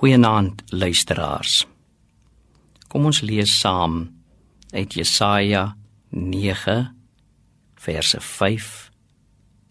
Goeienaand 0.00 0.62
luisteraars. 0.72 1.66
Kom 2.88 3.04
ons 3.04 3.18
lees 3.20 3.52
saam 3.52 3.98
uit 4.72 4.94
Jesaja 4.96 5.74
9 6.16 6.76
verse 7.76 8.20
5 8.24 8.70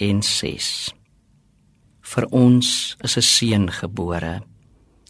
en 0.06 0.20
6. 0.22 0.68
Vir 2.12 2.28
ons 2.30 2.70
is 3.08 3.18
'n 3.18 3.26
seun 3.26 3.66
gebore. 3.72 4.44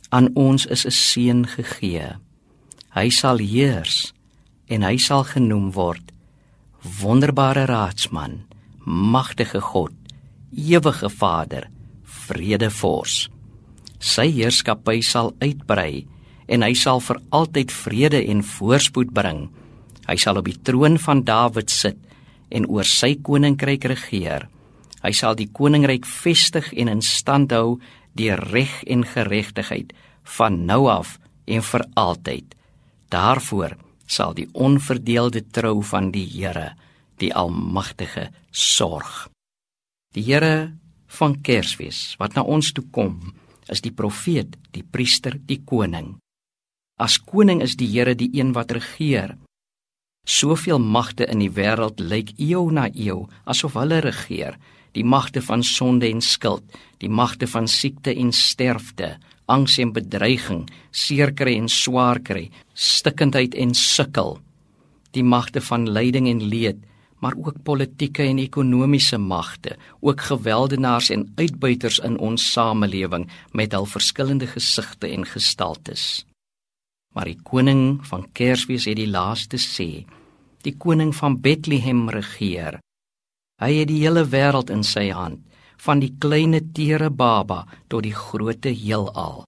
Aan 0.09 0.29
ons 0.35 0.65
is 0.65 0.85
'n 0.85 0.91
seun 0.91 1.47
gegee. 1.47 2.15
Hy 2.95 3.09
sal 3.09 3.37
heers 3.37 4.13
en 4.67 4.81
hy 4.81 4.97
sal 4.97 5.23
genoem 5.23 5.71
word 5.71 6.13
Wonderbare 7.01 7.65
Raadsman, 7.65 8.47
Magtige 8.85 9.61
God, 9.61 9.91
Ewige 10.55 11.09
Vader, 11.09 11.69
Vredevors 12.03 13.29
sy 13.99 14.29
heerskappy 14.31 15.01
sal 15.03 15.33
uitbrei 15.43 16.07
en 16.49 16.65
hy 16.65 16.73
sal 16.73 17.01
vir 17.03 17.19
altyd 17.35 17.71
vrede 17.71 18.21
en 18.31 18.41
voorspoed 18.43 19.11
bring. 19.13 19.47
Hy 20.09 20.17
sal 20.17 20.39
op 20.41 20.47
die 20.47 20.57
troon 20.65 20.97
van 20.97 21.21
Dawid 21.27 21.69
sit 21.69 21.99
en 22.49 22.65
oor 22.65 22.87
sy 22.87 23.13
koninkryk 23.21 23.85
regeer. 23.91 24.47
Hy 25.03 25.11
sal 25.15 25.37
die 25.37 25.49
koninkryk 25.53 26.07
vestig 26.09 26.71
en 26.73 26.89
in 26.91 27.03
stand 27.05 27.53
hou 27.53 27.77
deur 28.17 28.41
reg 28.51 28.81
en 28.89 29.05
geregtigheid 29.05 29.93
van 30.37 30.63
nou 30.65 30.87
af 30.91 31.17
en 31.45 31.61
vir 31.65 31.85
altyd. 31.99 32.55
Daarvoor 33.13 33.77
sal 34.09 34.33
die 34.37 34.47
onverdeelde 34.53 35.43
trou 35.53 35.79
van 35.85 36.09
die 36.11 36.25
Here, 36.25 36.73
die 37.21 37.31
Almagtige, 37.33 38.29
sorg. 38.51 39.29
Die 40.13 40.25
Here 40.25 40.71
van 41.19 41.37
Kersfees 41.45 42.15
wat 42.21 42.35
na 42.35 42.41
ons 42.41 42.73
toe 42.73 42.85
kom, 42.91 43.19
is 43.71 43.81
die 43.85 43.93
profeet, 43.93 44.57
die 44.75 44.83
priester, 44.83 45.37
die 45.37 45.61
koning. 45.65 46.17
As 46.99 47.17
koning 47.17 47.61
is 47.63 47.77
die 47.79 47.87
Here 47.87 48.15
die 48.15 48.29
een 48.35 48.51
wat 48.53 48.73
regeer. 48.75 49.37
Soveel 50.27 50.79
magte 50.79 51.25
in 51.31 51.39
die 51.39 51.51
wêreld 51.53 52.01
lyk 52.03 52.33
eeu 52.37 52.67
na 52.71 52.89
eeu 52.91 53.23
asof 53.45 53.77
hulle 53.79 54.01
regeer, 54.03 54.57
die 54.93 55.05
magte 55.05 55.41
van 55.41 55.63
sonde 55.63 56.09
en 56.09 56.21
skuld, 56.21 56.65
die 56.99 57.09
magte 57.09 57.47
van 57.47 57.69
siekte 57.69 58.11
en 58.11 58.33
sterfte, 58.35 59.15
angs 59.47 59.77
en 59.79 59.93
bedreiging, 59.93 60.65
seerkry 60.91 61.55
en 61.57 61.69
swaarkry, 61.69 62.49
stikkindheid 62.73 63.55
en 63.55 63.73
sukkel, 63.73 64.37
die 65.15 65.23
magte 65.23 65.61
van 65.61 65.87
lyding 65.89 66.27
en 66.29 66.43
leed, 66.51 66.83
maar 67.19 67.35
ook 67.37 67.63
politieke 67.63 68.23
en 68.23 68.39
ekonomiese 68.39 69.17
magte, 69.17 69.75
ook 69.99 70.21
geweldenaars 70.21 71.09
en 71.09 71.27
uitbuiters 71.35 71.99
in 71.99 72.17
ons 72.17 72.51
samelewing 72.51 73.27
met 73.51 73.73
al 73.73 73.85
verskillende 73.85 74.47
gesigte 74.47 75.07
en 75.07 75.25
gestaltes. 75.25 76.25
Maar 77.15 77.31
die 77.31 77.39
koning 77.43 77.99
van 78.07 78.27
Kersfees 78.31 78.85
het 78.85 78.99
die 78.99 79.09
laaste 79.09 79.57
sê. 79.57 80.05
Die 80.63 80.75
koning 80.77 81.15
van 81.15 81.39
Bethlehem 81.41 82.09
regeer. 82.09 82.79
Hy 83.59 83.71
het 83.81 83.89
die 83.89 84.01
hele 84.03 84.23
wêreld 84.27 84.69
in 84.71 84.83
sy 84.87 85.09
hand, 85.11 85.41
van 85.79 85.99
die 86.03 86.13
kleine 86.19 86.61
tere 86.75 87.09
baba 87.09 87.65
tot 87.87 88.03
die 88.03 88.15
groote 88.15 88.71
heelal. 88.75 89.43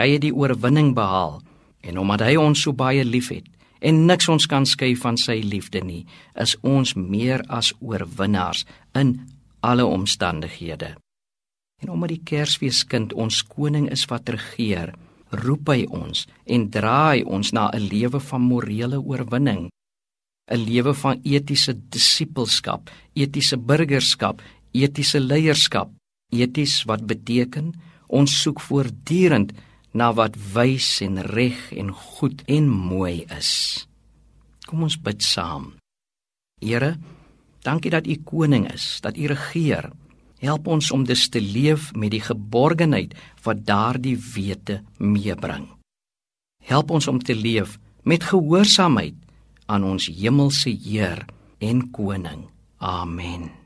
Hy 0.00 0.08
het 0.14 0.24
die 0.24 0.34
oorwinning 0.34 0.92
behaal 0.96 1.40
en 1.82 1.98
omdat 1.98 2.24
hy 2.26 2.36
ons 2.40 2.62
so 2.62 2.72
baie 2.76 3.04
liefhet, 3.04 3.48
en 3.82 4.04
niks 4.06 4.28
ons 4.30 4.46
kan 4.46 4.66
skei 4.66 4.94
van 4.96 5.18
sy 5.18 5.40
liefde 5.42 5.82
nie, 5.84 6.04
is 6.38 6.54
ons 6.62 6.94
meer 6.96 7.42
as 7.48 7.72
oorwinnaars 7.80 8.64
in 8.98 9.16
alle 9.60 9.86
omstandighede. 9.86 10.94
En 11.82 11.90
omdat 11.90 12.14
die 12.14 12.22
Kersfeeskind 12.24 13.12
ons 13.12 13.42
koning 13.42 13.88
is 13.90 14.06
wat 14.10 14.30
regeer, 14.30 14.94
roep 15.42 15.72
hy 15.72 15.82
ons 15.90 16.26
en 16.46 16.68
draai 16.70 17.24
ons 17.24 17.52
na 17.52 17.70
'n 17.72 17.88
lewe 17.88 18.20
van 18.20 18.42
morele 18.42 18.98
oorwinning, 19.00 19.70
'n 20.50 20.64
lewe 20.70 20.94
van 20.94 21.20
etiese 21.24 21.74
disippelskap, 21.74 22.90
etiese 23.14 23.56
burgerskap, 23.56 24.42
etiese 24.72 25.20
leierskap, 25.20 25.90
eties 26.30 26.84
wat 26.84 27.06
beteken 27.06 27.72
ons 28.08 28.42
soek 28.42 28.60
voortdurend 28.60 29.52
na 29.92 30.12
wat 30.16 30.36
wys 30.54 31.00
en 31.04 31.20
reg 31.22 31.70
en 31.76 31.92
goed 31.92 32.42
en 32.48 32.68
mooi 32.68 33.24
is. 33.36 33.86
Kom 34.66 34.84
ons 34.88 34.96
bid 34.96 35.22
saam. 35.22 35.74
Here, 36.62 36.96
dankie 37.66 37.92
dat 37.92 38.06
U 38.06 38.16
koning 38.24 38.68
is, 38.72 39.00
dat 39.04 39.16
U 39.16 39.26
regeer. 39.26 39.90
Help 40.42 40.66
ons 40.66 40.90
om 40.90 41.04
dus 41.06 41.28
te 41.28 41.40
leef 41.40 41.92
met 41.94 42.10
die 42.14 42.22
geborgenheid 42.22 43.14
wat 43.44 43.62
daardie 43.66 44.16
wete 44.34 44.80
meebring. 44.98 45.68
Help 46.66 46.90
ons 46.90 47.06
om 47.10 47.22
te 47.22 47.34
leef 47.34 47.78
met 48.02 48.26
gehoorsaamheid 48.26 49.14
aan 49.66 49.86
ons 49.86 50.10
hemelse 50.10 50.70
Heer 50.70 51.26
en 51.58 51.90
koning. 51.94 52.48
Amen. 52.78 53.61